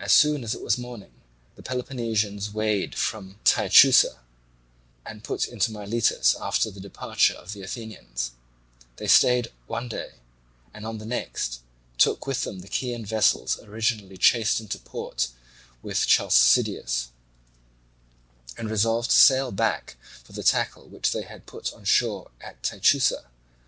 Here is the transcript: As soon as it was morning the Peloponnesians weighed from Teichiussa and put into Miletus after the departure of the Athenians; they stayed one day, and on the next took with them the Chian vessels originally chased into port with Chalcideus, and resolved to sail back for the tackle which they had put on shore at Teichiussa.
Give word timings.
As 0.00 0.12
soon 0.12 0.42
as 0.42 0.56
it 0.56 0.60
was 0.60 0.76
morning 0.76 1.12
the 1.54 1.62
Peloponnesians 1.62 2.52
weighed 2.52 2.96
from 2.96 3.38
Teichiussa 3.44 4.18
and 5.06 5.22
put 5.22 5.46
into 5.46 5.70
Miletus 5.70 6.34
after 6.40 6.68
the 6.68 6.80
departure 6.80 7.34
of 7.34 7.52
the 7.52 7.62
Athenians; 7.62 8.32
they 8.96 9.06
stayed 9.06 9.52
one 9.68 9.86
day, 9.88 10.14
and 10.74 10.84
on 10.84 10.98
the 10.98 11.06
next 11.06 11.60
took 11.96 12.26
with 12.26 12.42
them 12.42 12.58
the 12.58 12.66
Chian 12.68 13.06
vessels 13.06 13.60
originally 13.62 14.16
chased 14.16 14.58
into 14.58 14.80
port 14.80 15.28
with 15.80 16.08
Chalcideus, 16.08 17.10
and 18.58 18.68
resolved 18.68 19.10
to 19.10 19.16
sail 19.16 19.52
back 19.52 19.96
for 20.24 20.32
the 20.32 20.42
tackle 20.42 20.88
which 20.88 21.12
they 21.12 21.22
had 21.22 21.46
put 21.46 21.72
on 21.72 21.84
shore 21.84 22.32
at 22.40 22.60
Teichiussa. 22.64 23.26